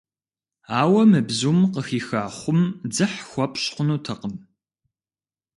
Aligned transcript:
Ауэ 0.79 1.01
мы 1.11 1.19
бзум 1.27 1.59
къыхиха 1.73 2.21
хъум 2.37 2.61
дзыхь 2.89 3.19
хуэпщӀ 3.29 3.67
хъунутэкъым. 3.73 4.35